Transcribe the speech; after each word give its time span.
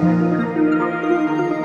Música 0.00 1.57